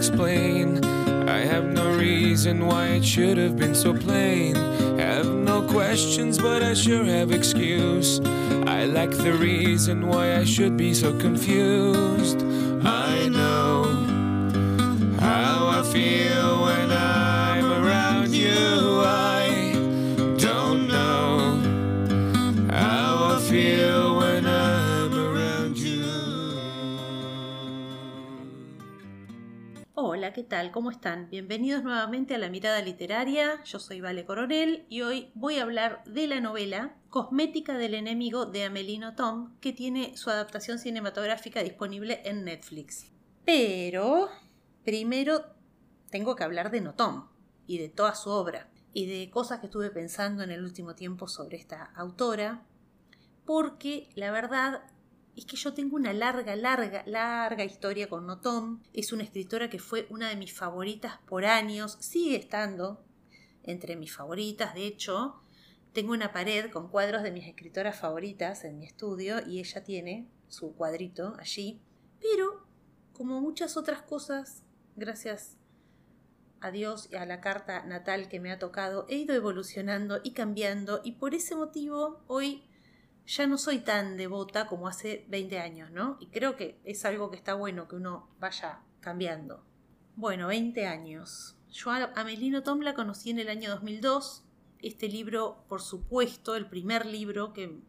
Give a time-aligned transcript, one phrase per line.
[0.00, 0.82] explain.
[1.28, 4.54] I have no reason why it should have been so plain.
[4.98, 8.18] Have no questions, but I sure have excuse.
[8.66, 12.40] I lack the reason why I should be so confused.
[30.40, 30.72] ¿Qué tal?
[30.72, 31.28] ¿Cómo están?
[31.28, 33.62] Bienvenidos nuevamente a La Mirada Literaria.
[33.64, 38.46] Yo soy Vale Coronel y hoy voy a hablar de la novela Cosmética del Enemigo
[38.46, 43.12] de Amelino Tom, que tiene su adaptación cinematográfica disponible en Netflix.
[43.44, 44.30] Pero
[44.82, 45.44] primero
[46.08, 47.28] tengo que hablar de Notom
[47.66, 51.28] y de toda su obra y de cosas que estuve pensando en el último tiempo
[51.28, 52.62] sobre esta autora,
[53.44, 54.84] porque la verdad
[55.36, 58.82] es que yo tengo una larga, larga, larga historia con Notom.
[58.92, 63.04] Es una escritora que fue una de mis favoritas por años, sigue estando
[63.62, 65.42] entre mis favoritas, de hecho,
[65.92, 70.28] tengo una pared con cuadros de mis escritoras favoritas en mi estudio y ella tiene
[70.48, 71.80] su cuadrito allí,
[72.20, 72.66] pero
[73.12, 74.62] como muchas otras cosas,
[74.96, 75.56] gracias
[76.60, 80.32] a Dios y a la carta natal que me ha tocado, he ido evolucionando y
[80.32, 82.64] cambiando y por ese motivo hoy
[83.26, 86.16] ya no soy tan devota como hace 20 años, ¿no?
[86.20, 89.64] Y creo que es algo que está bueno que uno vaya cambiando.
[90.16, 91.56] Bueno, 20 años.
[91.70, 94.44] Yo a Amelino Tom la conocí en el año 2002.
[94.80, 97.80] Este libro, por supuesto, el primer libro que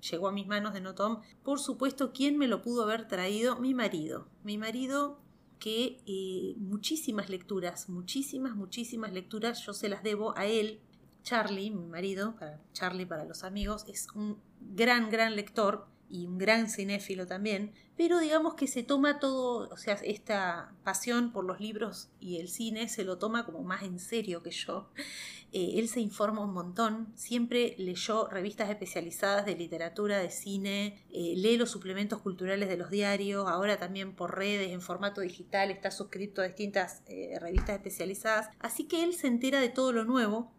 [0.00, 3.56] llegó a mis manos de Notom, por supuesto, ¿quién me lo pudo haber traído?
[3.60, 4.28] Mi marido.
[4.42, 5.20] Mi marido
[5.58, 10.80] que eh, muchísimas lecturas, muchísimas, muchísimas lecturas yo se las debo a él.
[11.22, 16.38] Charlie, mi marido, para Charlie para los amigos, es un gran, gran lector y un
[16.38, 21.60] gran cinéfilo también, pero digamos que se toma todo, o sea, esta pasión por los
[21.60, 24.90] libros y el cine se lo toma como más en serio que yo.
[25.52, 31.34] Eh, él se informa un montón, siempre leyó revistas especializadas de literatura, de cine, eh,
[31.36, 35.90] lee los suplementos culturales de los diarios, ahora también por redes, en formato digital, está
[35.90, 40.52] suscrito a distintas eh, revistas especializadas, así que él se entera de todo lo nuevo.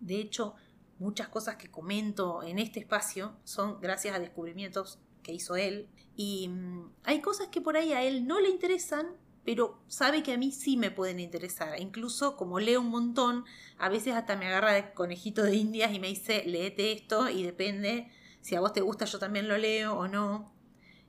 [0.00, 0.54] De hecho,
[0.98, 5.88] muchas cosas que comento en este espacio son gracias a descubrimientos que hizo él.
[6.14, 9.08] Y mm, hay cosas que por ahí a él no le interesan,
[9.44, 11.80] pero sabe que a mí sí me pueden interesar.
[11.80, 13.44] Incluso como leo un montón,
[13.78, 17.42] a veces hasta me agarra de conejito de indias y me dice, léete esto y
[17.42, 20.52] depende si a vos te gusta yo también lo leo o no.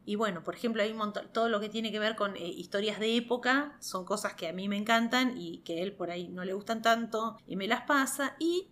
[0.06, 2.48] Y bueno, por ejemplo, hay un montón, todo lo que tiene que ver con eh,
[2.48, 6.10] historias de época, son cosas que a mí me encantan y que a él por
[6.10, 8.36] ahí no le gustan tanto y me las pasa.
[8.40, 8.70] Y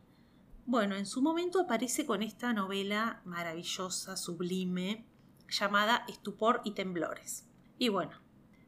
[0.65, 5.05] bueno, en su momento aparece con esta novela maravillosa, sublime,
[5.47, 7.47] llamada Estupor y Temblores.
[7.77, 8.19] Y bueno,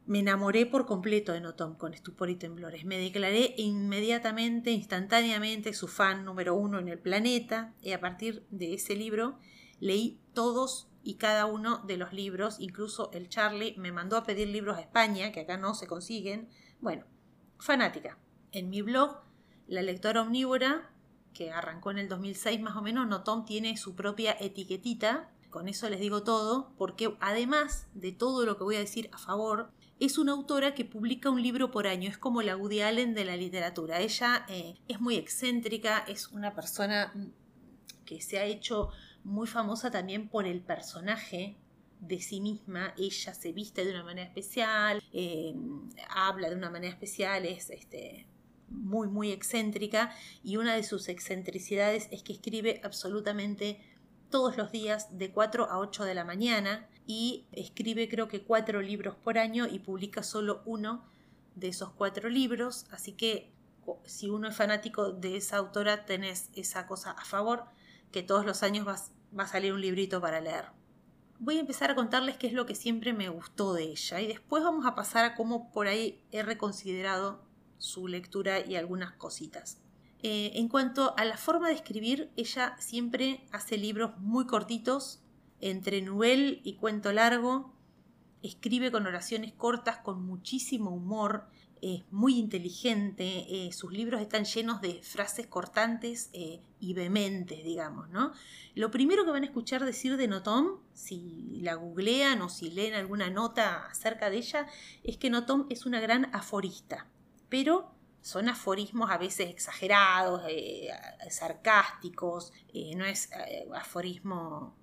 [0.06, 2.84] me enamoré por completo de Notom con Estupor y Temblores.
[2.84, 8.74] Me declaré inmediatamente, instantáneamente, su fan número uno en el planeta y a partir de
[8.74, 9.38] ese libro
[9.80, 14.48] leí todos y cada uno de los libros, incluso el Charlie me mandó a pedir
[14.48, 16.48] libros a España, que acá no se consiguen.
[16.80, 17.06] Bueno,
[17.58, 18.18] fanática.
[18.52, 19.20] En mi blog,
[19.66, 20.90] La Lectora Omnívora,
[21.32, 25.88] que arrancó en el 2006 más o menos, Notom tiene su propia etiquetita, con eso
[25.88, 30.18] les digo todo, porque además de todo lo que voy a decir a favor, es
[30.18, 33.36] una autora que publica un libro por año, es como la Woody Allen de la
[33.36, 34.00] literatura.
[34.00, 37.12] Ella eh, es muy excéntrica, es una persona
[38.04, 38.90] que se ha hecho
[39.24, 41.56] muy famosa también por el personaje
[42.00, 45.52] de sí misma, ella se viste de una manera especial, eh,
[46.10, 48.27] habla de una manera especial, es este,
[48.70, 50.12] muy, muy excéntrica
[50.42, 53.80] y una de sus excentricidades es que escribe absolutamente
[54.30, 58.82] todos los días de 4 a 8 de la mañana y escribe creo que cuatro
[58.82, 61.02] libros por año y publica solo uno
[61.56, 63.50] de esos cuatro libros, así que
[64.04, 67.64] si uno es fanático de esa autora tenés esa cosa a favor,
[68.12, 70.66] que todos los años vas, va a salir un librito para leer.
[71.38, 74.26] Voy a empezar a contarles qué es lo que siempre me gustó de ella y
[74.26, 77.47] después vamos a pasar a cómo por ahí he reconsiderado
[77.78, 79.80] su lectura y algunas cositas.
[80.22, 85.20] Eh, en cuanto a la forma de escribir, ella siempre hace libros muy cortitos,
[85.60, 87.72] entre novel y cuento largo,
[88.42, 91.46] escribe con oraciones cortas, con muchísimo humor,
[91.80, 98.08] es muy inteligente, eh, sus libros están llenos de frases cortantes eh, y vehementes, digamos,
[98.08, 98.32] ¿no?
[98.74, 102.94] Lo primero que van a escuchar decir de Notom, si la googlean o si leen
[102.94, 104.66] alguna nota acerca de ella,
[105.04, 107.06] es que Notom es una gran aforista
[107.48, 110.90] pero son aforismos a veces exagerados, eh,
[111.30, 114.76] sarcásticos, eh, no es eh, aforismo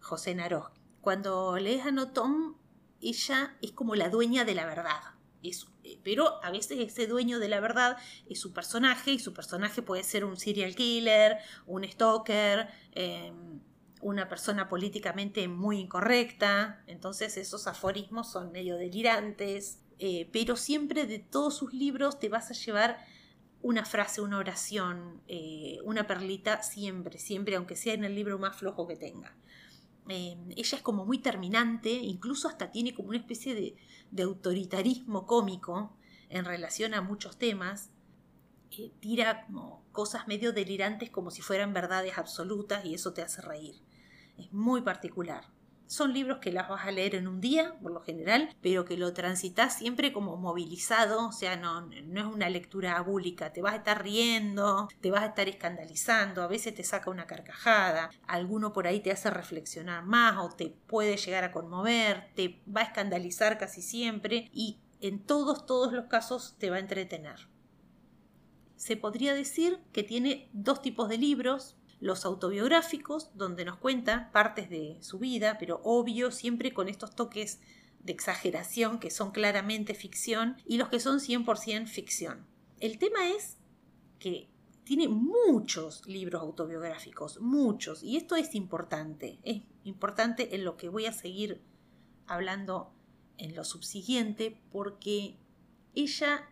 [0.00, 0.70] José Naroz.
[1.00, 2.56] Cuando lees a Notom,
[3.00, 5.00] ella es como la dueña de la verdad.
[5.88, 7.96] Eh, pero a veces ese dueño de la verdad
[8.28, 13.60] es su personaje y su personaje puede ser un serial killer, un stalker, em,
[14.00, 16.82] una persona políticamente muy incorrecta.
[16.86, 19.80] Entonces esos aforismos son medio delirantes.
[19.98, 22.98] Eh, pero siempre de todos sus libros te vas a llevar
[23.62, 28.56] una frase, una oración, eh, una perlita, siempre, siempre, aunque sea en el libro más
[28.56, 29.36] flojo que tenga.
[30.08, 33.76] Em, ella es como muy terminante, incluso hasta tiene como una especie de,
[34.22, 35.96] autoritarismo cómico
[36.30, 37.90] en relación a muchos temas.
[38.70, 43.42] Eh, tira como cosas medio delirantes como si fueran verdades absolutas y eso te hace
[43.42, 43.82] reír.
[44.38, 45.44] Es muy particular.
[45.88, 48.98] Son libros que las vas a leer en un día, por lo general, pero que
[48.98, 53.72] lo transitas siempre como movilizado, o sea, no, no es una lectura abúlica, te vas
[53.72, 58.74] a estar riendo, te vas a estar escandalizando, a veces te saca una carcajada, alguno
[58.74, 62.84] por ahí te hace reflexionar más o te puede llegar a conmover, te va a
[62.84, 67.48] escandalizar casi siempre y en todos, todos los casos te va a entretener.
[68.76, 74.70] Se podría decir que tiene dos tipos de libros, los autobiográficos, donde nos cuenta partes
[74.70, 77.60] de su vida, pero obvio, siempre con estos toques
[78.00, 82.46] de exageración que son claramente ficción, y los que son 100% ficción.
[82.80, 83.56] El tema es
[84.18, 84.48] que
[84.84, 91.06] tiene muchos libros autobiográficos, muchos, y esto es importante, es importante en lo que voy
[91.06, 91.60] a seguir
[92.26, 92.94] hablando
[93.36, 95.36] en lo subsiguiente, porque
[95.94, 96.48] ella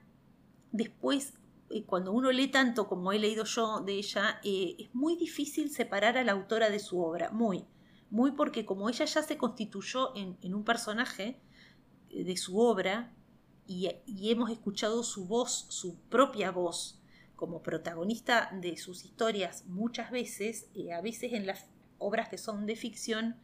[0.73, 1.35] después
[1.87, 6.17] cuando uno lee tanto como he leído yo de ella, eh, es muy difícil separar
[6.17, 7.65] a la autora de su obra, muy,
[8.11, 11.41] muy porque como ella ya se constituyó en, un personaje
[12.11, 13.13] eh, de su obra
[13.67, 13.91] y,
[14.31, 17.03] hemos escuchado su voz, su propia voz,
[17.35, 21.67] como protagonista de sus historias muchas veces, eh, a veces en las
[21.99, 23.37] obras que son de ficción,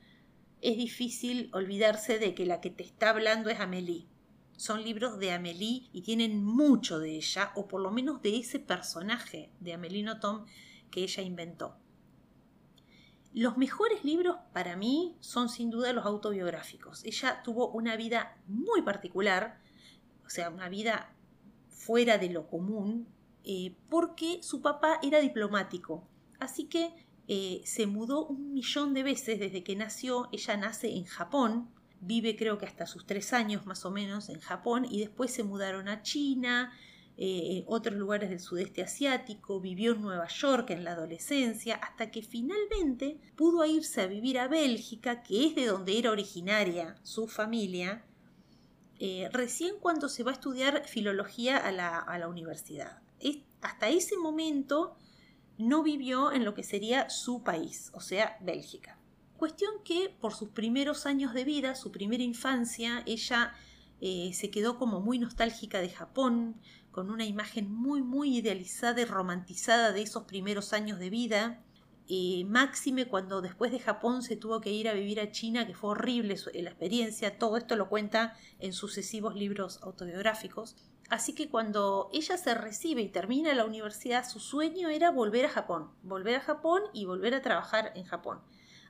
[0.61, 4.12] es difícil olvidarse de que la que te está hablando es Amélie
[4.57, 8.59] son libros de Amélie y tienen mucho de ella, o por lo menos de ese
[8.59, 10.47] personaje de Amélie Nothomb
[10.91, 11.77] que ella inventó.
[13.35, 17.03] Los mejores libros para mí son sin duda los autobiográficos.
[17.05, 19.59] Ella tuvo una vida muy particular,
[20.27, 21.15] o sea, una vida
[21.69, 23.09] fuera de lo común,
[23.45, 26.07] eh, porque su papá era diplomático.
[26.39, 26.95] Así que
[27.27, 30.29] eh, se mudó un millón de veces desde que nació.
[30.31, 31.71] Ella nace en Japón,
[32.03, 35.45] vive creo que hasta sus tres años más o menos en Japón y después se
[35.45, 36.73] mudaron a China,
[37.17, 42.23] eh, otros lugares del sudeste asiático, vivió en Nueva York en la adolescencia, hasta que
[42.23, 48.05] finalmente pudo irse a vivir a Bélgica, que es de donde era originaria su familia,
[48.99, 53.01] eh, recién cuando se va a estudiar filología a la, a la universidad.
[53.61, 54.97] hasta ese momento
[55.59, 58.99] no vivió en lo que sería su país, o sea, Bélgica.
[59.43, 63.53] Cuestión que por sus primeros años de vida, su primera infancia, ella
[64.01, 66.61] eh, se quedó como muy nostálgica de Japón,
[66.93, 71.61] con una imagen muy, muy idealizada y romantizada de esos primeros años de vida.
[72.07, 75.75] Eh, máxime cuando después de Japón se tuvo que ir a vivir a China, que
[75.75, 80.77] fue horrible la experiencia, todo esto lo cuenta en sucesivos libros autobiográficos.
[81.11, 85.51] Así que cuando ella se recibe y termina la universidad, su sueño era volver a
[85.51, 88.41] Japón, volver a Japón y volver a trabajar en Japón.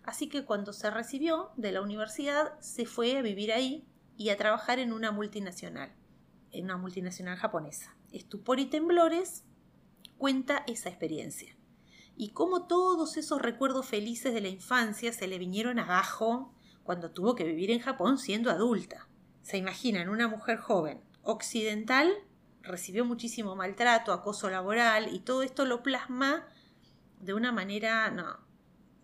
[0.05, 4.37] Así que cuando se recibió de la universidad se fue a vivir ahí y a
[4.37, 5.93] trabajar en una multinacional,
[6.51, 7.97] en una multinacional japonesa.
[8.11, 9.45] Estupor y temblores
[10.19, 11.57] cuenta esa experiencia.
[12.17, 17.35] Y cómo todos esos recuerdos felices de la infancia se le vinieron abajo cuando tuvo
[17.35, 19.09] que vivir en Japón siendo adulta.
[19.43, 22.13] Se imaginan una mujer joven, occidental,
[22.61, 26.47] recibió muchísimo maltrato, acoso laboral y todo esto lo plasma
[27.21, 28.39] de una manera, no,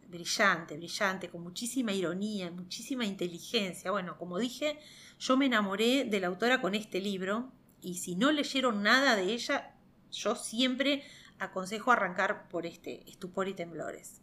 [0.08, 3.90] brillante, brillante, con muchísima ironía, muchísima inteligencia.
[3.90, 4.78] Bueno, como dije,
[5.18, 9.32] yo me enamoré de la autora con este libro y si no leyeron nada de
[9.32, 9.76] ella,
[10.10, 11.04] yo siempre
[11.38, 14.22] aconsejo arrancar por este, Estupor y Temblores.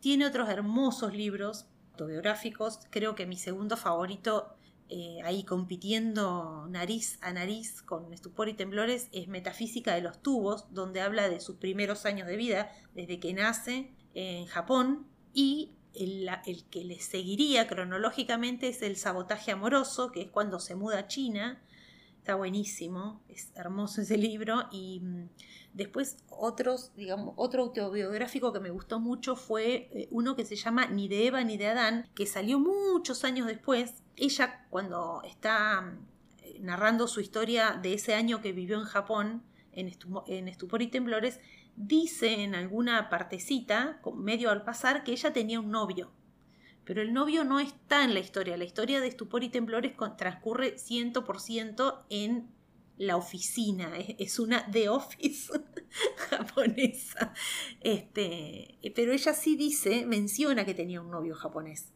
[0.00, 4.54] Tiene otros hermosos libros autobiográficos, creo que mi segundo favorito,
[4.88, 10.72] eh, ahí compitiendo nariz a nariz con Estupor y Temblores, es Metafísica de los Tubos,
[10.72, 16.30] donde habla de sus primeros años de vida, desde que nace en Japón y el,
[16.70, 21.60] que le seguiría cronológicamente es el sabotaje amoroso, que es cuando se muda a China.
[22.18, 24.68] Está buenísimo, es hermoso ese libro.
[24.70, 25.28] Y mm,
[25.74, 30.86] después otros, digamos, otro autobiográfico que me gustó mucho fue eh, uno que se llama
[30.86, 34.02] Ni de Eva ni de Adán, que salió muchos años después.
[34.16, 39.90] Ella cuando está mm, narrando su historia de ese año que vivió en Japón, en,
[40.26, 41.40] en Estupor y Temblores,
[41.76, 46.12] dice en alguna partecita, medio al pasar, que ella tenía un novio,
[46.84, 48.56] Pero el novio no está en la historia.
[48.56, 52.50] La historia de Estupor y Temblores transcurre 100% en
[52.96, 53.92] la oficina.
[53.96, 55.52] Es, una The Office
[56.30, 57.32] japonesa.
[57.80, 61.92] Este, pero ella sí dice, menciona que tenía un novio japonés.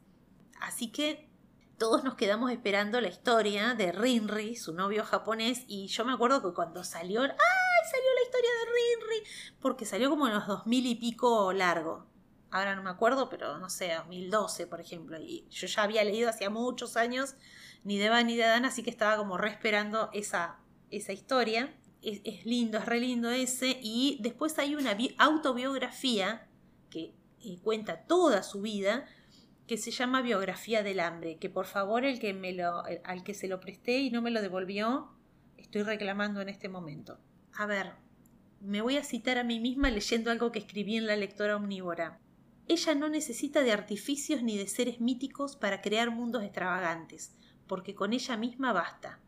[0.60, 1.28] Así que
[1.78, 6.40] todos nos quedamos esperando la historia de Rinri, su novio japonés, y yo me acuerdo
[6.42, 7.28] que cuando salió, ¡ay!
[7.90, 12.06] salió historia de Rinri, porque salió como en los dos mil y pico largo.
[12.50, 16.28] Ahora no me acuerdo, pero no sé, 2012, por ejemplo, y yo ya había leído
[16.28, 17.34] hacía muchos años
[17.82, 20.58] ni de Eva ni de Adán, así que estaba como re esperando esa,
[20.90, 21.74] esa historia.
[22.02, 26.48] Es, es, lindo, es re lindo ese, y después hay una autobiografía
[26.90, 29.06] que eh, cuenta toda su vida,
[29.66, 33.32] que se llama Biografía del Hambre, que por favor el que me lo, al que
[33.32, 35.10] se lo presté y no me lo devolvió,
[35.56, 37.18] estoy reclamando en este momento.
[37.56, 37.94] A ver,
[38.64, 42.18] me voy a citar a mí misma leyendo algo que escribí en la lectora omnívora.
[42.66, 47.34] Ella no necesita de artificios ni de seres míticos para crear mundos extravagantes,
[47.66, 49.20] porque con ella misma basta.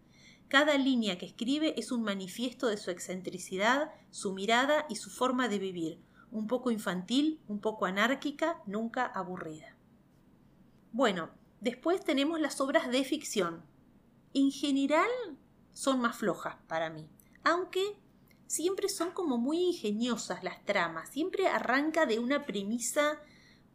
[0.49, 5.49] Cada línea que escribe es un manifiesto de su excentricidad, su mirada y su forma
[5.49, 6.01] de vivir,
[6.31, 9.77] un poco infantil, un poco anárquica, nunca aburrida.
[10.93, 11.29] Bueno,
[11.61, 13.67] después tenemos las obras de ficción.
[14.33, 15.11] En general
[15.75, 17.07] son más flojas para mí,
[17.45, 17.99] aunque
[18.47, 23.21] siempre son como muy ingeniosas las tramas, siempre arranca de una premisa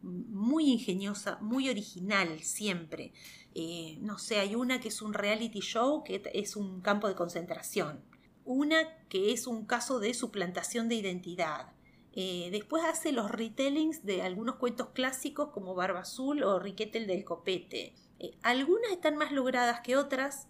[0.02, 3.12] muy ingeniosa, muy original, siempre.
[3.54, 7.14] Eh, no sé, hay una que es un reality show que es un campo de
[7.14, 8.02] concentración,
[8.44, 11.72] una que es un caso de suplantación de identidad,
[12.14, 17.24] eh, después hace los retellings de algunos cuentos clásicos como Barba Azul o Riquetel del
[17.24, 17.94] Copete.
[18.18, 20.46] Eh, algunas están más logradas que otras.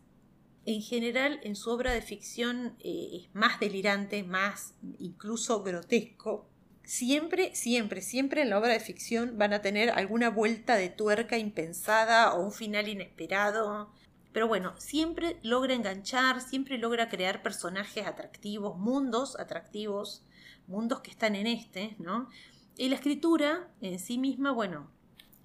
[0.64, 6.48] En general, en su obra de ficción eh, es más delirante, más incluso grotesco.
[6.84, 11.38] Siempre, siempre, siempre en la obra de ficción van a tener alguna vuelta de tuerca
[11.38, 13.92] impensada o un final inesperado.
[14.32, 20.24] Pero bueno, siempre logra enganchar, siempre logra crear personajes atractivos, mundos atractivos
[20.66, 22.28] mundos que están en este, ¿no?
[22.76, 24.90] Y la escritura en sí misma, bueno,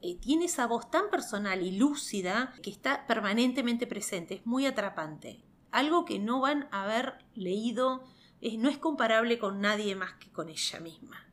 [0.02, 5.44] eh, tiene esa voz tan personal y lúcida que está permanentemente presente, es muy atrapante.
[5.72, 8.04] Algo que no van a haber leído,
[8.58, 11.28] no es comparable con nadie más que con ella misma.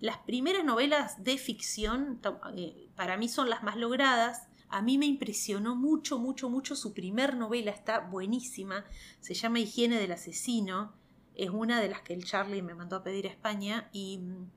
[0.00, 2.20] Las primeras novelas de ficción,
[2.56, 6.92] eh, para mí son las más logradas, a mí me impresionó mucho, mucho, mucho su
[6.92, 8.84] primer novela, está buenísima,
[9.20, 10.94] se llama Higiene del Asesino,
[11.34, 14.50] es una de las que el Charlie me mandó a pedir a España y mm,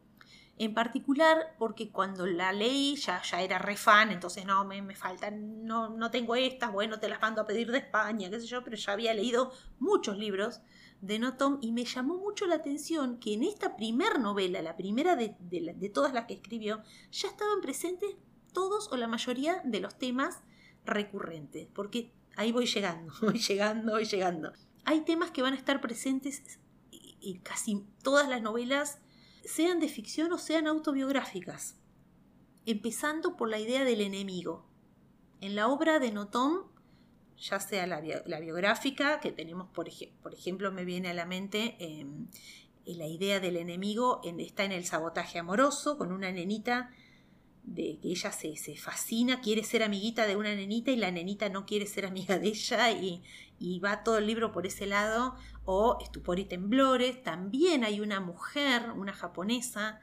[0.58, 4.96] en particular porque cuando la leí ya, ya era re fan, entonces no, me, me
[4.96, 8.48] faltan, no, no tengo estas, bueno, te las mando a pedir de España, qué sé
[8.48, 10.62] yo, pero ya había leído muchos libros
[11.02, 14.78] de No Tom y me llamó mucho la atención que en esta primer novela, la
[14.78, 16.82] primera de, de todas las que escribió,
[17.12, 18.16] ya estaban presentes
[18.54, 20.42] todos o la mayoría de los temas
[20.86, 24.54] recurrentes, porque ahí voy llegando, voy llegando, voy llegando.
[24.86, 26.60] Hay temas que van a estar presentes
[26.92, 29.00] y casi todas las novelas,
[29.46, 31.75] sean de ficción o sean autobiográficas,
[32.66, 34.66] empezando por la idea del enemigo.
[35.42, 36.64] En la obra de Notom,
[37.38, 42.28] ya sea la, biográfica, que tenemos, por, ejemplo, me viene a la mente em,
[42.86, 46.92] la idea del enemigo, está en el sabotaje amoroso, con una nenita
[47.65, 51.50] de que ella se, se, fascina, quiere ser amiguita de una nenita y la nenita
[51.50, 53.24] no quiere ser amiga de ella y,
[53.60, 58.19] y va todo el libro por ese lado, o Estupor y Temblores, también hay una
[58.19, 60.00] mujer, una japonesa,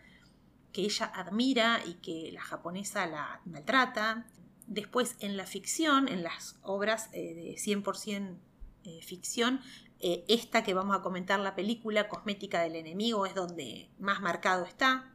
[0.73, 4.27] que ella admira y que la japonesa la maltrata.
[4.67, 8.39] Después en la ficción, en las obras eh, de 100%
[8.85, 9.61] eh, ficción,
[10.01, 14.65] eh, esta que vamos a comentar, la película Cosmética del Enemigo, es donde más marcado
[14.65, 15.12] está.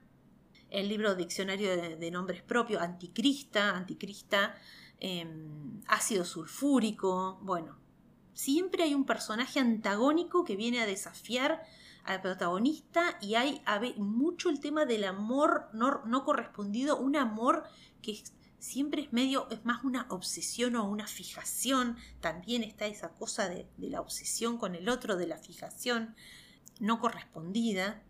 [0.70, 4.56] El libro Diccionario de, Nombres Propios, Anticrista, Anticrista,
[5.00, 7.78] em, ácido sulfúrico, bueno,
[8.38, 11.64] Siempre hay un personaje antagónico que viene a desafiar
[12.04, 13.64] al protagonista y hay
[13.98, 17.64] mucho el tema del amor no, correspondido, un amor
[18.04, 18.22] que
[18.60, 23.68] siempre es medio, es más una obsesión o una fijación, también está esa cosa de
[23.80, 26.16] la obsesión con el otro, de la fijación
[26.80, 28.04] no correspondida.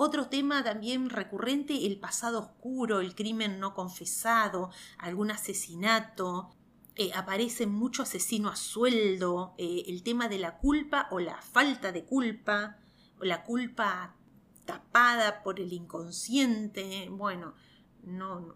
[0.00, 6.50] Otro tema también recurrente, el pasado oscuro, el crimen no confesado, algún asesinato,
[6.94, 11.90] eh, aparece mucho asesino a sueldo, eh, el tema de la culpa o la falta
[11.90, 12.78] de culpa,
[13.20, 14.14] o la culpa
[14.64, 17.54] tapada por el inconsciente, bueno,
[18.04, 18.54] no,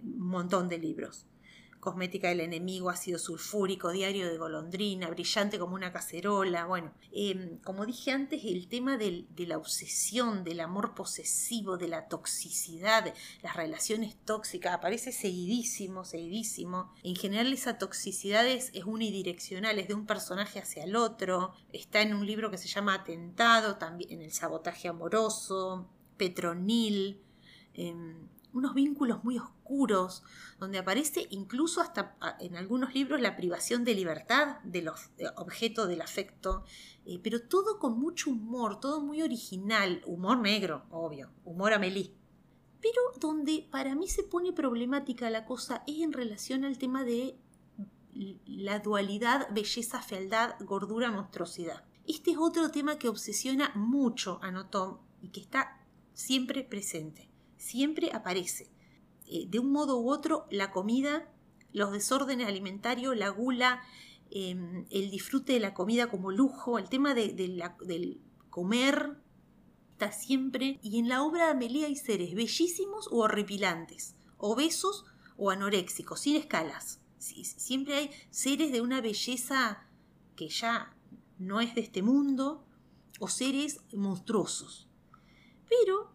[0.00, 1.26] un montón de libros.
[1.80, 6.66] Cosmética del enemigo, ácido sulfúrico, diario de golondrina, brillante como una cacerola.
[6.66, 12.08] Bueno, em, como dije antes, el tema de la obsesión, del amor posesivo, de la
[12.08, 16.92] toxicidad, las relaciones tóxicas, aparece seguidísimo, seguidísimo.
[17.02, 21.52] En general esa toxicidad es, unidireccional, es de un personaje hacia el otro.
[21.72, 27.22] Está en un libro que se llama Atentado, también en el sabotaje amoroso, Petronil.
[27.74, 30.22] Em, unos vínculos muy oscuros,
[30.58, 35.88] donde aparece incluso hasta ah, en algunos libros la privación de libertad de los objetos
[35.88, 36.64] del afecto,
[37.04, 42.14] eh, pero todo con mucho humor, todo muy original, humor negro, obvio, humor Amelie.
[42.80, 47.36] Pero donde para mí se pone problemática la cosa es en relación al tema de
[48.46, 51.84] la dualidad belleza-fealdad, gordura-monstruosidad.
[52.06, 57.27] Este es otro tema que obsesiona mucho a Notom y que está siempre presente
[57.58, 58.70] siempre aparece.
[59.26, 61.30] Eh, de un modo u otro, la comida,
[61.72, 63.82] los desórdenes alimentarios, la gula,
[64.30, 69.18] em, el disfrute de la comida como lujo, el tema de, del comer
[69.92, 70.78] está siempre.
[70.82, 75.04] Y en la obra de Amelia hay seres bellísimos o horripilantes, obesos
[75.36, 77.00] o anoréxicos, sin escalas.
[77.18, 79.86] siempre hay seres de una belleza
[80.36, 80.96] que ya
[81.38, 82.64] no es de este mundo
[83.18, 84.88] o seres monstruosos.
[85.68, 86.12] Pero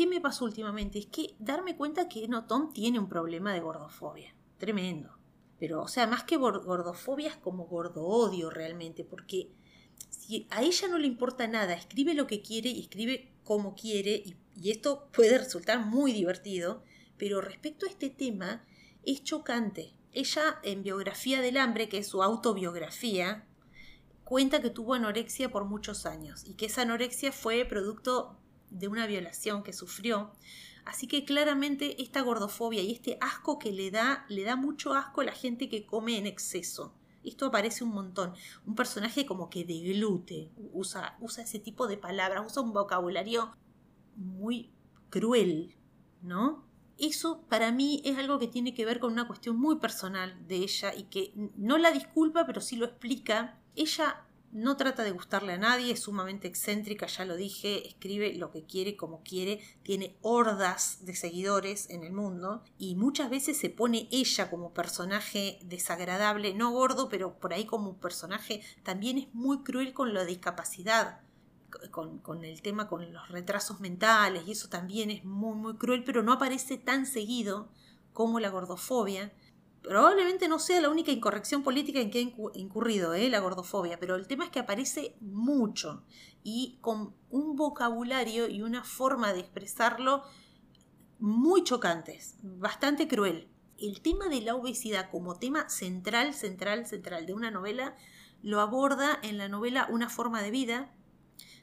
[0.00, 0.98] ¿Qué me pasó últimamente?
[0.98, 4.34] Es que darme cuenta que no, Tom tiene un problema de gordofobia.
[4.56, 5.10] Tremendo.
[5.58, 9.50] Pero, o sea, más que gordofobia es como gordo odio realmente, porque
[10.08, 14.12] si a ella no le importa nada, escribe lo que quiere y escribe como quiere,
[14.12, 16.82] y, y esto puede resultar muy divertido,
[17.18, 18.64] pero respecto a este tema
[19.04, 19.92] es chocante.
[20.12, 23.46] Ella en Biografía del Hambre, que es su autobiografía,
[24.24, 28.39] cuenta que tuvo anorexia por muchos años y que esa anorexia fue producto
[28.70, 30.32] de una violación que sufrió.
[30.84, 35.20] Así que claramente esta gordofobia y este asco que le da, le da mucho asco
[35.20, 36.94] a la gente que come en exceso.
[37.22, 38.34] Esto aparece un montón.
[38.66, 43.54] Un personaje como que deglute, usa, usa ese tipo de palabras, usa un vocabulario
[44.16, 44.70] muy
[45.10, 45.76] cruel,
[46.22, 46.64] ¿no?
[46.98, 50.56] Eso para mí es algo que tiene que ver con una cuestión muy personal de
[50.56, 53.58] ella y que no la disculpa, pero sí lo explica.
[53.74, 58.50] Ella no trata de gustarle a nadie, es sumamente excéntrica, ya lo dije, escribe lo
[58.50, 63.70] que quiere, como quiere, tiene hordas de seguidores en el mundo y muchas veces se
[63.70, 69.62] pone ella como personaje desagradable, no gordo, pero por ahí como personaje también es muy
[69.62, 71.20] cruel con la discapacidad.
[71.92, 76.02] Con, con, el tema con los retrasos mentales y eso también es muy muy cruel
[76.02, 77.68] pero no aparece tan seguido
[78.12, 79.32] como la gordofobia
[79.82, 83.30] Probablemente no sea la única incorrección política en que ha incurrido ¿eh?
[83.30, 86.04] la gordofobia, pero el tema es que aparece mucho
[86.42, 90.22] y con un vocabulario y una forma de expresarlo
[91.18, 93.48] muy chocantes, bastante cruel.
[93.78, 97.94] El tema de la obesidad como tema central, central, central de una novela
[98.42, 100.94] lo aborda en la novela Una forma de vida,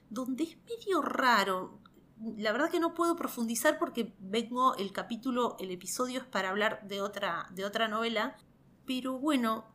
[0.09, 1.79] donde es medio raro
[2.19, 6.87] la verdad que no puedo profundizar porque vengo el capítulo, el episodio es para hablar
[6.87, 8.37] de otra, de otra novela,
[8.85, 9.65] pero bueno,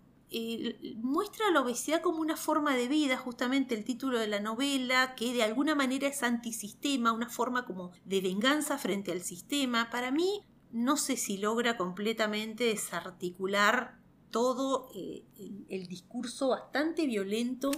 [0.97, 5.33] muestra la obesidad como una forma de vida, justamente el título de la novela, que
[5.33, 9.91] de alguna manera es antisistema, una forma como de venganza frente al sistema.
[9.91, 13.99] Para mí, no sé si logra completamente desarticular
[14.31, 15.25] todo eh,
[15.69, 17.71] el discurso bastante violento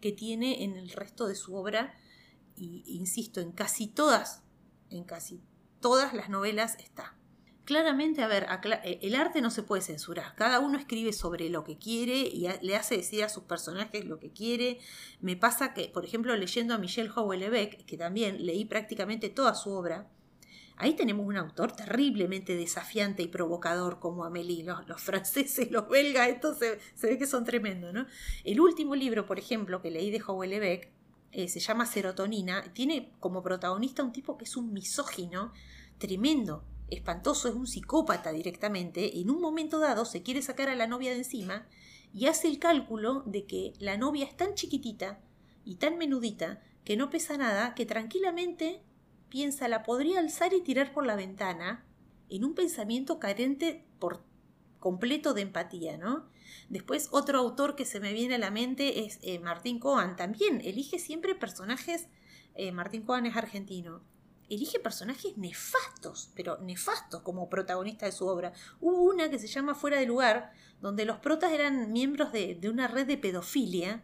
[0.00, 1.94] que tiene en el resto de su obra
[2.64, 4.42] insisto, en casi todas,
[4.90, 5.42] en casi
[5.80, 7.16] todas las novelas está.
[7.64, 8.48] Claramente, a ver,
[8.82, 10.34] eh, el arte no se puede censurar.
[10.34, 14.18] Cada uno escribe sobre lo que quiere y le hace decir a sus personajes lo
[14.18, 14.78] que quiere.
[15.20, 19.70] Me pasa que, por ejemplo, leyendo a Michel Houellebecq, que también leí prácticamente toda su
[19.70, 20.10] obra,
[20.78, 24.64] ahí tenemos un autor terriblemente desafiante y provocador como Amélie.
[24.64, 28.06] Los, franceses, los belgas, esto se, ve que son tremendos, ¿no?
[28.42, 30.88] El último libro, por ejemplo, que leí de Houellebecq,
[31.32, 35.52] eh, se llama Serotonina, tiene como protagonista un tipo que es un misógino
[35.98, 40.86] tremendo, espantoso, es un psicópata directamente, en un momento dado se quiere sacar a la
[40.86, 41.66] novia de encima
[42.12, 45.20] y hace el cálculo de que la novia es tan chiquitita
[45.64, 48.82] y tan menudita que no pesa nada, que tranquilamente
[49.28, 51.84] piensa la podría alzar y tirar por la ventana
[52.28, 54.22] en un pensamiento carente por
[54.80, 56.26] completo de empatía, ¿no?
[56.68, 60.16] Después, otro autor que se me viene a la mente es eh, Martín Coan.
[60.16, 62.08] También elige siempre personajes.
[62.54, 64.02] Eh, Martín Coan es argentino.
[64.48, 68.52] Elige personajes nefastos, pero nefastos como protagonista de su obra.
[68.80, 72.88] Hubo una que se llama Fuera de lugar, donde los protas eran miembros de, una
[72.88, 74.02] red de pedofilia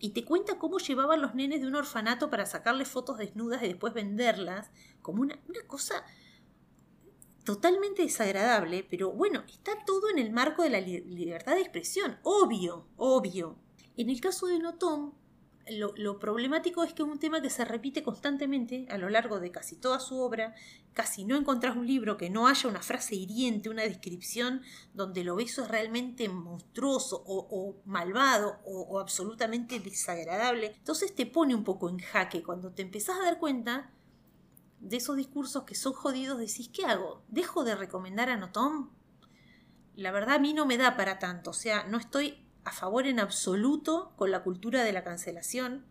[0.00, 3.68] y te cuenta cómo llevaban los nenes de un orfanato para sacarles fotos desnudas y
[3.68, 6.04] después venderlas, como una, una cosa
[7.44, 12.86] totalmente desagradable, pero bueno, está todo en el marco de la libertad de expresión, obvio,
[12.96, 13.56] obvio.
[13.96, 15.12] En el caso de Notom,
[15.70, 19.50] lo, problemático es que es un tema que se repite constantemente a lo largo de
[19.50, 20.54] casi toda su obra.
[20.92, 25.36] Casi no encontrás un libro que no haya una frase hiriente, una descripción donde lo
[25.36, 30.74] beso es realmente monstruoso o, malvado o, o, absolutamente desagradable.
[30.76, 32.42] Entonces te pone un poco en jaque.
[32.42, 33.90] Cuando te empezás a dar cuenta
[34.84, 37.24] de esos discursos que son jodidos, decís, ¿qué hago?
[37.28, 38.90] ¿Dejo de recomendar a Notom?
[39.96, 41.50] La verdad a mí no me da para tanto.
[41.50, 45.86] O sea, no estoy a favor en absoluto con la cultura de la cancelación.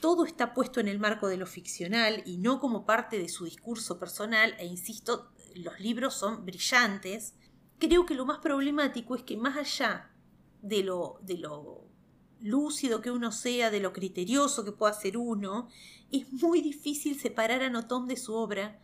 [0.00, 3.44] Todo está puesto en el marco de lo ficcional y no como parte de su
[3.44, 7.34] discurso personal, e insisto, los libros son brillantes.
[7.78, 10.10] Creo que lo más problemático es que más allá
[10.62, 11.90] de lo, de lo
[12.42, 15.68] lúcido que uno sea, de lo criterioso que pueda ser uno,
[16.10, 18.80] es muy difícil separar a Notón de su obra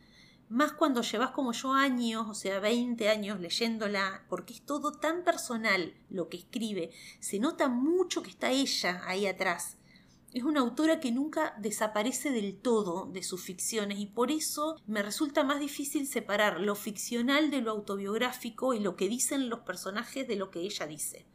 [0.48, 5.24] más cuando llevas como yo años, o sea, 20 años leyéndola, porque es todo tan
[5.24, 9.78] personal lo que escribe, se nota mucho que está ella ahí atrás.
[10.32, 15.02] Es una autora que nunca desaparece del todo de sus ficciones y por eso me
[15.02, 20.28] resulta más difícil separar lo ficcional de lo autobiográfico y lo que dicen los personajes
[20.28, 21.26] de lo que ella dice.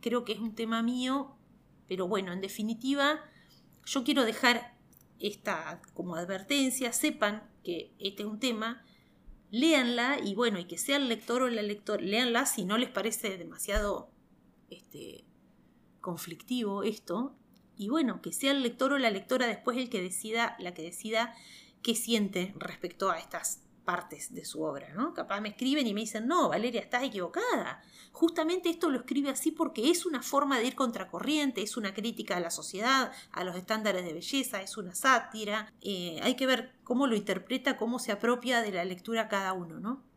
[0.00, 1.36] Creo que es un tema mío,
[1.90, 3.20] pero bueno, en definitiva,
[3.84, 4.76] yo quiero dejar
[5.18, 8.84] esta como advertencia, sepan que este es un tema,
[9.50, 12.90] léanla y bueno, y que sea el lector o la lectora, léanla si no les
[12.90, 14.08] parece demasiado
[14.70, 15.24] este,
[16.00, 17.34] conflictivo esto,
[17.76, 20.82] y bueno, que sea el lector o la lectora después el que decida, la que
[20.82, 21.34] decida
[21.82, 25.14] qué siente respecto a estas partes de su obra, ¿no?
[25.14, 27.82] Capaz me escriben y me dicen, no, Valeria, estás equivocada.
[28.12, 32.36] Justamente esto lo escribe así porque es una forma de ir contracorriente, es una crítica
[32.36, 35.72] a la sociedad, a los estándares de belleza, es una sátira.
[35.80, 39.80] Eh, hay que ver cómo lo interpreta, cómo se apropia de la lectura cada uno,
[39.80, 40.09] ¿no?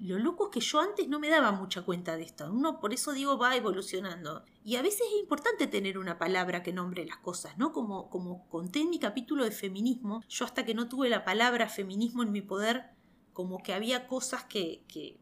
[0.00, 2.52] Lo loco es que yo antes no me daba mucha cuenta de esto.
[2.52, 4.44] Uno, por eso digo, va evolucionando.
[4.62, 7.72] Y a veces es importante tener una palabra que nombre las cosas, ¿no?
[7.72, 11.70] Como, como conté en mi capítulo de feminismo, yo hasta que no tuve la palabra
[11.70, 12.90] feminismo en mi poder,
[13.32, 15.18] como que había cosas que, que,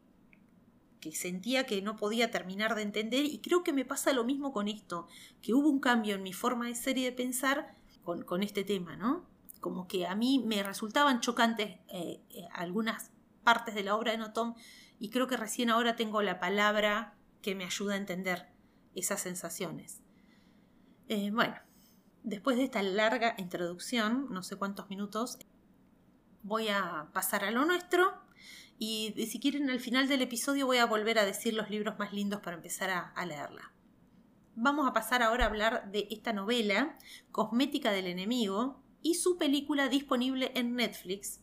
[0.99, 4.51] que sentía que no podía terminar de entender y creo que me pasa lo mismo
[4.51, 5.07] con esto,
[5.41, 8.65] que hubo un cambio en mi forma de ser y de pensar con, con este
[8.65, 9.25] tema, ¿no?
[9.61, 13.11] Como que a mí me resultaban chocantes eh, eh, algunas
[13.43, 14.55] partes de la obra de Notom
[14.99, 18.49] y creo que recién ahora tengo la palabra que me ayuda a entender
[18.95, 20.01] esas sensaciones.
[21.07, 21.55] Eh, bueno,
[22.23, 25.39] después de esta larga introducción, no sé cuántos minutos,
[26.43, 28.13] voy a pasar a lo nuestro
[28.77, 32.13] y si quieren al final del episodio voy a volver a decir los libros más
[32.13, 33.73] lindos para empezar a, leerla.
[34.55, 36.97] Vamos a pasar ahora a hablar de esta novela,
[37.31, 41.41] Cosmética del Enemigo, y su película disponible en Netflix,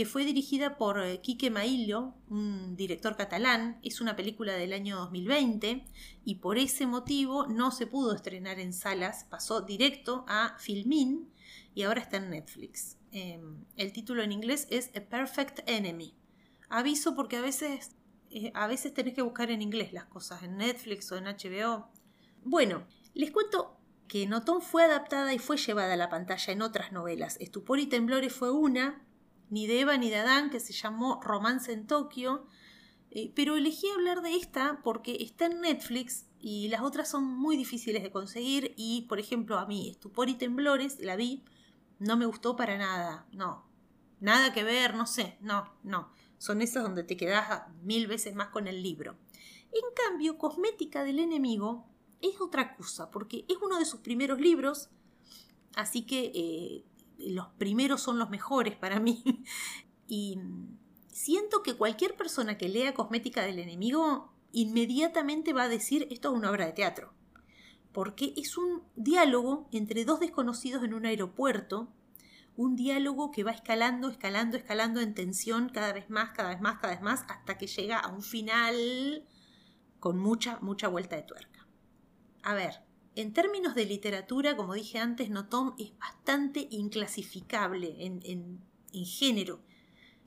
[0.00, 3.78] que fue dirigida por eh, Quique Maillo, un director catalán.
[3.82, 5.84] Es una película del año 2020
[6.24, 11.30] y por ese motivo no se pudo estrenar en salas, pasó directo a Filmin
[11.74, 12.96] y ahora está en Netflix.
[13.12, 16.14] Em, el título en inglés es A Perfect Enemy.
[16.70, 17.94] Aviso porque a veces,
[18.30, 21.90] eh, a veces tenés que buscar en inglés las cosas, en Netflix o en HBO.
[22.42, 23.76] Bueno, les cuento
[24.08, 27.36] que Notón fue adaptada y fue llevada a la pantalla en otras novelas.
[27.38, 29.06] Estupor y Temblores fue una,
[29.50, 32.46] ni de Eva ni de Adán, que se llamó Romance en Tokio,
[33.10, 37.56] eh, pero elegí hablar de esta porque está en Netflix y las otras son muy
[37.56, 41.44] difíciles de conseguir y, por ejemplo, a mí Estupor y Temblores la vi
[41.98, 43.64] no me gustó para nada, no.
[44.20, 46.10] Nada que ver, no sé, no, no.
[46.38, 49.16] Son esas donde te quedas mil veces más con el libro.
[49.72, 51.86] En cambio, Cosmética del Enemigo
[52.22, 54.88] es otra cosa, porque es uno de sus primeros libros,
[55.74, 56.84] así que eh,
[57.26, 59.22] los primeros son los mejores para mí.
[60.06, 60.38] y
[61.08, 66.38] siento que cualquier persona que lea Cosmética del Enemigo inmediatamente va a decir esto es
[66.38, 67.12] una obra de teatro
[67.92, 71.92] porque es un diálogo entre dos desconocidos en un aeropuerto,
[72.56, 76.78] un diálogo que va escalando, escalando, escalando en tensión cada vez más, cada vez más,
[76.78, 79.24] cada vez más, hasta que llega a un final
[79.98, 81.66] con mucha, mucha vuelta de tuerca.
[82.42, 82.82] A ver,
[83.20, 88.60] en términos de literatura, como dije antes, Notom es bastante inclasificable en, en,
[88.92, 89.60] en género.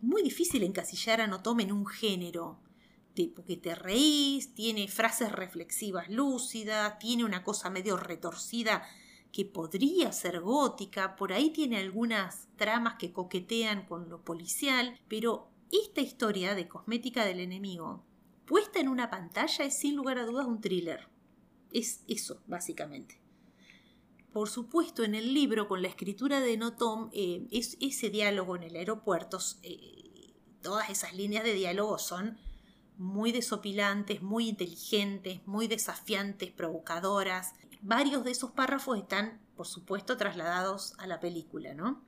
[0.01, 2.59] Muy difícil encasillar a Notom en un género
[3.13, 8.83] tipo te reís, tiene frases reflexivas lúcidas, tiene una cosa medio retorcida
[9.31, 15.49] que podría ser gótica, por ahí tiene algunas tramas que coquetean con lo policial, pero
[15.71, 18.03] esta historia de cosmética del enemigo,
[18.45, 21.12] puesta en una pantalla, es sin lugar a dudas un thriller.
[21.73, 23.19] Es eso, básicamente.
[24.31, 28.63] Por supuesto, en el libro, con la escritura de Notom, eh, es ese diálogo en
[28.63, 32.37] el aeropuerto, eh, todas esas líneas de diálogo son
[32.97, 37.53] muy desopilantes, muy inteligentes, muy desafiantes, provocadoras.
[37.81, 42.03] Varios de esos párrafos están, por supuesto, trasladados a la película, ¿no?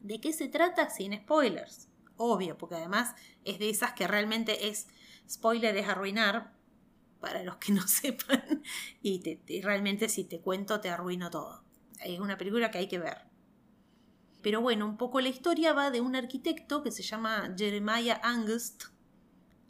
[0.00, 0.90] ¿De qué se trata?
[0.90, 1.88] Sin spoilers.
[2.16, 3.14] Obvio, porque además
[3.44, 4.88] es de esas que realmente es
[5.28, 6.57] spoiler es arruinar,
[7.20, 8.62] para los que no sepan,
[9.02, 9.20] y,
[9.62, 11.62] realmente si te cuento te arruino todo.
[12.04, 13.18] Es una película que hay que ver.
[14.42, 18.84] Pero bueno, un poco la historia va de un arquitecto que se llama Jeremiah Angust.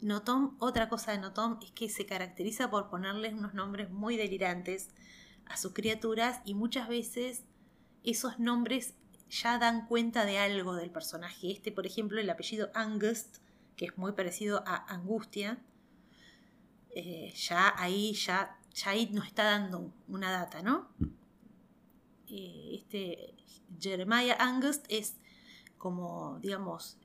[0.01, 4.89] Notom, otra cosa de Notom es que se caracteriza por ponerles unos nombres muy delirantes
[5.45, 7.43] a sus criaturas y muchas veces
[8.03, 8.93] esos nombres
[9.29, 11.51] ya dan cuenta de algo del personaje.
[11.51, 13.37] Este, por ejemplo, el apellido Angust,
[13.75, 15.59] que es muy parecido a Angustia,
[16.95, 20.89] eh, ya ahí ya, ya ahí nos está dando una data, ¿no?
[22.27, 23.35] Eh, este
[23.79, 25.15] Jeremiah Angust es
[25.77, 26.97] como, digamos,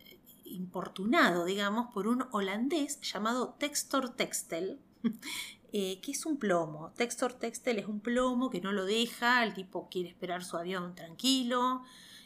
[0.44, 4.80] importunado, digamos, por un holandés llamado Textor Textel,
[5.72, 6.92] eh, que es un plomo.
[6.96, 10.94] Textor Textel es un plomo que no lo deja, el tipo quiere esperar su avión
[10.94, 11.82] tranquilo,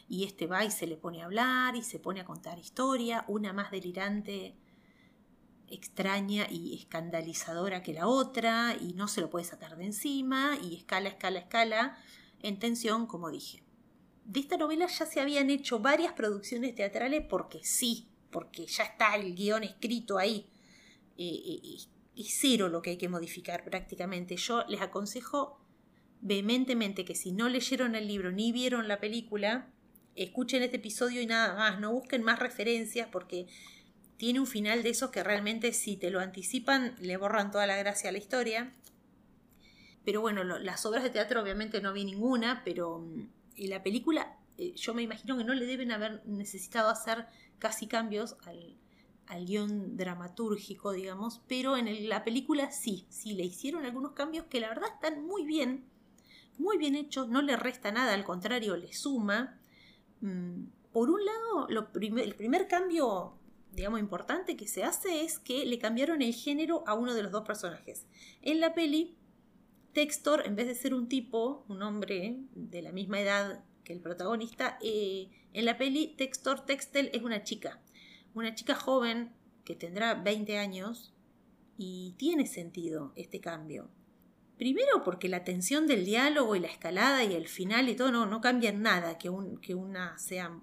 [0.07, 3.25] y este va y se le pone a hablar y se pone a contar historia,
[3.27, 4.55] una más delirante,
[5.71, 10.75] extraña y escandalizadora que la otra, y no se lo puede sacar de encima, y
[10.75, 11.97] escala, escala, escala,
[12.41, 13.63] en tensión, como dije.
[14.25, 19.15] De esta novela ya se habían hecho varias producciones teatrales porque sí, porque ya está
[19.15, 20.47] el guion escrito ahí.
[21.17, 24.35] y cero lo que hay que modificar prácticamente.
[24.37, 25.59] Yo les aconsejo
[26.21, 29.71] vehementemente que si no leyeron el libro ni vieron la película,
[30.15, 33.47] escuchen este episodio y nada más, no busquen más referencias porque
[34.19, 37.77] tiene un final de esos que realmente si te lo anticipan le borran toda la
[37.77, 38.73] gracia a la historia.
[40.03, 44.37] Pero bueno, las obras de teatro obviamente no vi ninguna, pero mm, en la película
[44.57, 47.27] eh, yo me imagino que no le deben haber necesitado hacer
[47.59, 48.75] casi cambios al,
[49.27, 54.59] al guion dramatúrgico, digamos, pero en la película sí, sí le hicieron algunos cambios que
[54.59, 55.85] la verdad están muy bien,
[56.57, 59.57] muy bien hechos, no le resta nada, al contrario, le suma.
[60.19, 63.38] Mm, por un lado, el primer cambio,
[63.79, 67.31] digamos, importante que se hace es que le cambiaron el género a uno de los
[67.31, 68.05] dos personajes.
[68.41, 69.15] En la peli,
[69.93, 74.01] Textor, en vez de ser un tipo, un hombre de la misma edad que el
[74.01, 77.79] protagonista, eh, en la peli Textor Textel es una chica.
[78.33, 79.31] Una chica joven
[79.63, 81.13] que tendrá 20 años
[81.77, 83.89] y tiene sentido este cambio.
[84.57, 88.25] Primero porque la tensión del diálogo y la escalada y el final y todo no,
[88.25, 90.59] no cambian nada que, un, que una sea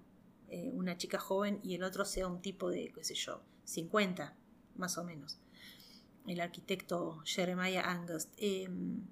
[0.49, 4.37] eh, una chica joven y el otro sea un tipo de, qué sé yo, 50
[4.77, 5.39] más o menos.
[6.27, 8.33] El arquitecto Jeremiah Angust.
[8.37, 9.07] Em,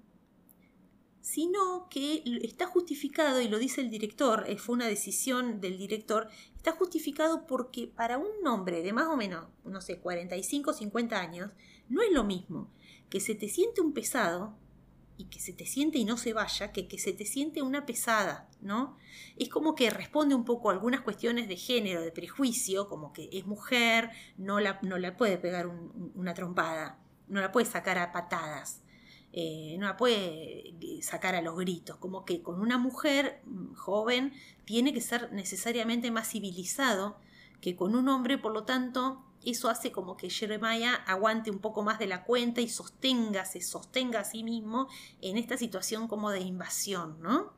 [1.25, 6.29] sino que está justificado, y lo dice el director, eh, fue una decisión del director,
[6.55, 11.49] está justificado porque para un hombre de más o menos, no sé, 45 50 años,
[11.89, 12.69] no es lo mismo
[13.09, 14.55] que se te siente un pesado
[15.17, 17.85] y que se te siente y no se vaya, que que se te siente una
[17.85, 18.97] pesada, ¿no?
[19.37, 23.29] Es como que responde un poco a algunas cuestiones de género, de prejuicio, como que
[23.31, 28.11] es mujer, no la, no la puede pegar una trompada, no la puede sacar a
[28.11, 28.81] patadas,
[29.31, 33.73] eh, no la puede eh, sacar a los gritos, como que con una mujer mm,
[33.73, 34.33] joven
[34.65, 37.17] tiene que ser necesariamente más civilizado
[37.61, 41.83] que con un hombre, por lo tanto, eso hace como que Jeremiah aguante un poco
[41.83, 44.87] más de la cuenta y sostenga, se sostenga a sí mismo
[45.21, 47.53] en esta situación como de invasión, ¿no?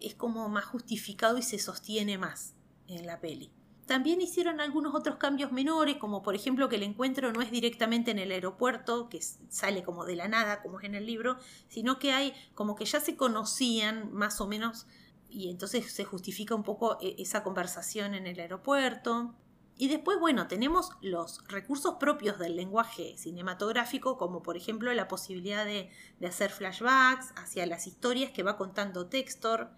[0.00, 2.54] Es como más justificado y se sostiene más
[2.86, 3.52] en la peli.
[3.86, 8.12] También hicieron algunos otros cambios menores, como por ejemplo que el encuentro no es directamente
[8.12, 11.38] en el aeropuerto, que sale como de la nada, como es en el libro,
[11.68, 14.86] sino que hay como que ya se conocían más o menos
[15.28, 19.34] y entonces se justifica un poco eh, esa conversación en el aeropuerto.
[19.80, 25.64] Y después, bueno, tenemos los recursos propios del lenguaje cinematográfico, como por ejemplo la posibilidad
[25.64, 25.88] de,
[26.22, 29.70] hacer flashbacks hacia las historias que va contando Textor.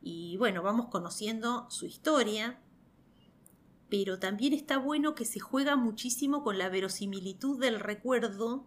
[0.00, 2.60] Y bueno, vamos conociendo su historia.
[3.88, 8.64] Pero también está bueno que se juega muchísimo con la verosimilitud del recuerdo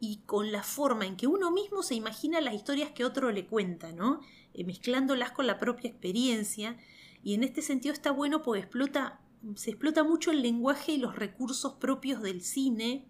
[0.00, 3.46] y con la forma en que uno mismo se imagina las historias que otro le
[3.46, 4.20] cuenta, ¿no?
[4.52, 6.76] Eh, mezclándolas con la propia experiencia.
[7.22, 9.20] Y en este sentido está bueno porque explota
[9.56, 13.08] se explota mucho el lenguaje y los recursos propios del cine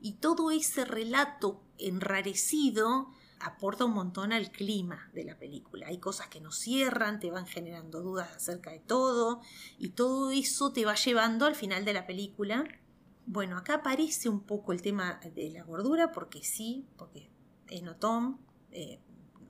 [0.00, 5.88] y todo ese relato enrarecido aporta un montón al clima de la película.
[5.88, 9.40] Hay cosas que no cierran, te van generando dudas acerca de todo
[9.78, 12.64] y todo eso te va llevando al final de la película.
[13.26, 17.30] Bueno, acá aparece un poco el tema de la gordura porque sí, porque
[17.68, 18.38] es no Tom,
[18.70, 19.00] eh,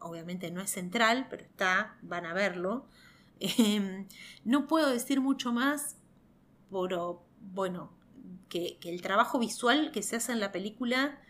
[0.00, 2.86] obviamente no es central, pero está, van a verlo.
[3.40, 4.06] Em,
[4.44, 5.96] no puedo decir mucho más
[6.70, 7.92] pero bueno,
[8.48, 11.20] que, el trabajo visual que se hace en la película,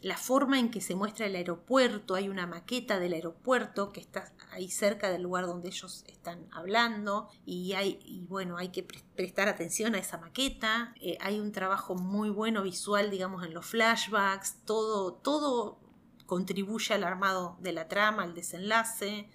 [0.00, 4.32] la forma en que se muestra el aeropuerto, hay una maqueta del aeropuerto que está
[4.52, 9.94] ahí cerca del lugar donde ellos están hablando y, hay, bueno, hay que prestar atención
[9.94, 15.14] a esa maqueta, eh, hay un trabajo muy bueno visual, digamos, en los flashbacks, todo,
[15.14, 15.80] todo
[16.26, 19.28] contribuye al armado de la trama, al desenlace,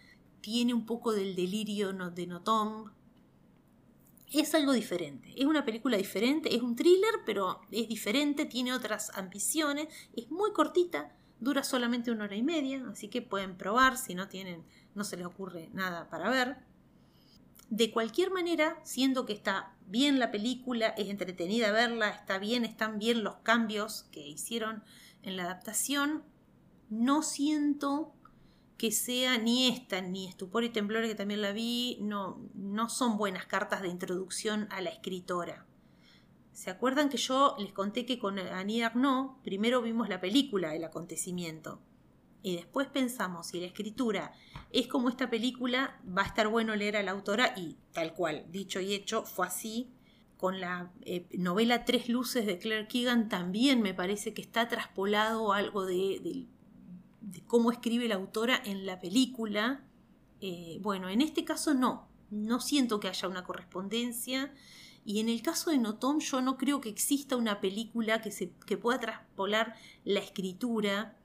[0.45, 2.91] tiene un poco del delirio de Notom,
[4.31, 5.33] es algo diferente.
[5.35, 10.53] Es una película diferente, es un thriller, pero es diferente, tiene otras ambiciones, es muy
[10.53, 15.03] cortita, dura solamente una hora y media, así que pueden probar si no tienen, no
[15.03, 16.57] se les ocurre nada para ver.
[17.71, 22.99] De cualquier manera, siendo que está bien la película, es entretenida verla, está bien, están
[22.99, 24.83] bien los cambios que hicieron
[25.23, 26.23] en la adaptación,
[26.91, 28.13] no siento
[28.77, 33.17] que sea ni esta, ni Estupor y Temblor, que también la vi, no, no son
[33.17, 35.65] buenas cartas de introducción a la escritora.
[36.51, 40.83] ¿Se acuerdan que yo les conté que con Annie Arnaud primero vimos la película, el
[40.83, 41.81] acontecimiento?
[42.41, 44.31] Y después pensamos, si la escritura
[44.71, 48.45] es como esta película, va a estar bueno leer a la autora y tal cual,
[48.51, 49.91] dicho y hecho, fue así.
[50.37, 55.53] Con la eh, novela Tres Luces de Claire Keegan también me parece que está traspolado
[55.53, 56.47] algo de, del
[57.25, 59.83] de cómo escribe la autora en la película.
[60.41, 64.53] Eh, bueno, en este caso no, no siento que haya una correspondencia.
[65.03, 68.51] Y en el caso de Notom, yo no creo que exista una película que, se,
[68.65, 71.17] que pueda traspolar la escritura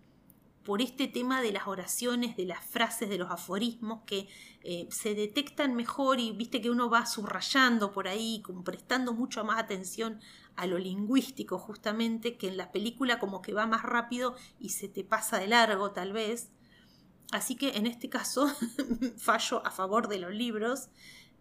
[0.65, 4.29] por este tema de las oraciones, de las frases, de los aforismos que
[4.63, 9.59] eh, se detectan mejor y viste que uno va subrayando por ahí, prestando mucho más
[9.59, 10.21] atención
[10.61, 14.89] a lo lingüístico justamente, que en la película como que va más rápido y se
[14.89, 16.51] te pasa de largo tal vez.
[17.33, 18.47] Así que en este caso
[19.17, 20.91] fallo a favor de los libros,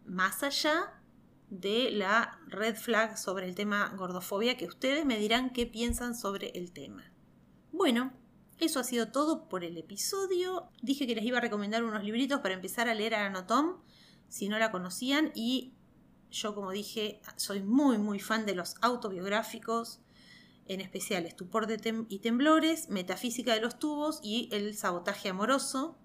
[0.05, 1.01] más allá
[1.49, 6.51] de la red flag sobre el tema gordofobia, que ustedes me dirán qué piensan sobre
[6.51, 7.11] el tema.
[7.73, 8.13] Bueno,
[8.57, 10.69] eso ha sido todo por el episodio.
[10.81, 13.81] Dije que les iba a recomendar unos libritos para empezar a leer a Anotom,
[14.29, 15.73] si no la conocían, y
[16.31, 19.99] yo, como dije, soy muy, muy fan de los autobiográficos,
[20.65, 25.97] en especial Estupor de y Temblores, Metafísica de los Tubos y El Sabotaje Amoroso.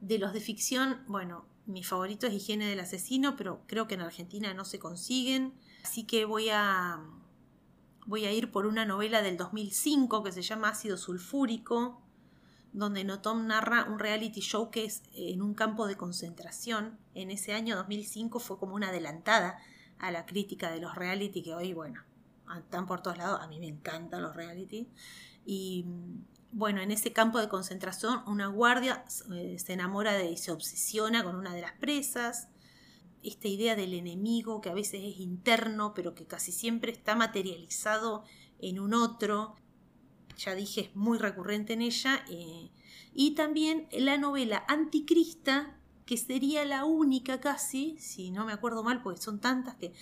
[0.00, 4.00] De los de ficción, bueno, mi favorito es Higiene del Asesino, pero creo que en
[4.00, 5.54] Argentina no se consiguen.
[5.84, 7.00] Así que voy a,
[8.06, 12.02] voy a ir por una novela del 2005 que se llama Ácido Sulfúrico,
[12.76, 16.98] donde Notom narra un reality show que es en un campo de concentración.
[17.14, 19.56] En ese año 2005 fue como una adelantada
[19.98, 22.02] a la crítica de los reality que hoy, bueno,
[22.58, 23.40] están por todos lados.
[23.40, 24.90] A mí me encantan los reality.
[25.46, 25.86] Y
[26.52, 31.24] bueno, en ese campo de concentración una guardia eh, se enamora de y se obsesiona
[31.24, 32.48] con una de las presas.
[33.22, 38.24] Esta idea del enemigo que a veces es interno, pero que casi siempre está materializado
[38.58, 39.56] en un otro
[40.36, 42.24] ya dije, es muy recurrente en ella.
[42.28, 42.70] Eh,
[43.14, 49.02] y también la novela Anticrista, que sería la única casi, si no me acuerdo mal,
[49.02, 49.92] porque son tantas que...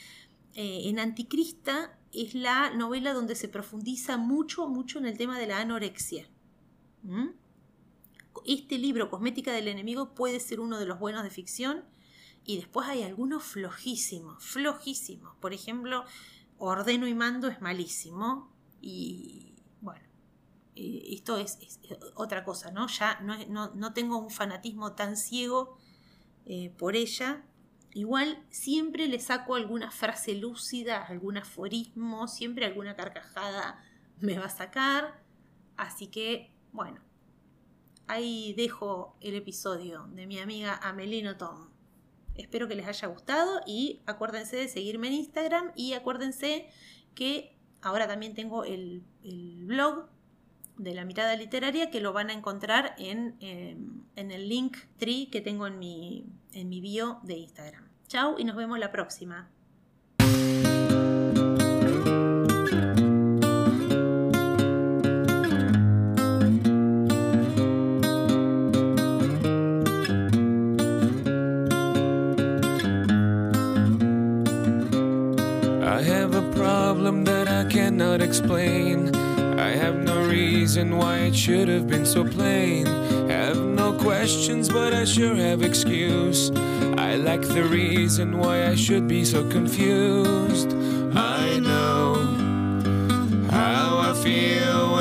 [0.57, 5.49] Eh, en Anticrista es la novela donde se profundiza mucho, mucho en el tema de
[5.49, 6.29] la anorexia.
[8.47, 11.83] Este libro, Cosmética del Enemigo, puede ser uno de los buenos de ficción.
[12.47, 15.35] Y después hay algunos flojísimos, flojísimos.
[15.41, 16.05] Por ejemplo,
[16.59, 18.53] Ordeno y Mando es malísimo.
[18.81, 19.54] Y
[20.77, 21.59] esto es,
[22.15, 22.89] otra cosa, ¿no?
[22.89, 25.77] Ya no, tengo un fanatismo tan ciego
[26.47, 27.45] eh, por ella.
[27.93, 33.83] Igual siempre le saco alguna frase lúcida, algún aforismo, siempre alguna carcajada
[34.21, 35.23] me va a sacar.
[35.77, 37.01] Así que, bueno,
[38.09, 41.69] ahí dejo el episodio de mi amiga Amelino Tom.
[42.35, 46.69] Espero que les haya gustado y acuérdense de seguirme en Instagram y acuérdense
[47.15, 49.05] que ahora también tengo el
[49.67, 50.09] blog
[50.77, 55.29] de la mirada literaria que lo van a encontrar en, em, en el link tree
[55.31, 57.89] que tengo en mi, en mi bio de Instagram.
[58.09, 59.51] Chao y nos vemos la próxima.
[78.35, 79.14] Explain.
[80.75, 82.87] Reason why it should have been so plain.
[83.29, 86.51] Have no questions, but I sure have excuse.
[86.99, 90.73] I lack the reason why I should be so confused.
[91.15, 92.15] I know
[93.53, 94.94] how I feel.